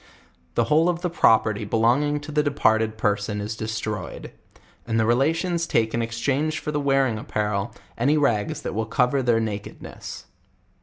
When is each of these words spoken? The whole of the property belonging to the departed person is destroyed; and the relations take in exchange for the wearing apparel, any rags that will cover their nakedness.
The 0.55 0.63
whole 0.63 0.89
of 0.89 1.01
the 1.01 1.11
property 1.11 1.63
belonging 1.63 2.19
to 2.21 2.31
the 2.31 2.41
departed 2.41 2.97
person 2.97 3.39
is 3.39 3.55
destroyed; 3.55 4.31
and 4.87 4.99
the 4.99 5.05
relations 5.05 5.67
take 5.67 5.93
in 5.93 6.01
exchange 6.01 6.57
for 6.57 6.71
the 6.71 6.79
wearing 6.79 7.19
apparel, 7.19 7.71
any 7.99 8.17
rags 8.17 8.63
that 8.63 8.73
will 8.73 8.87
cover 8.87 9.21
their 9.21 9.39
nakedness. 9.39 10.25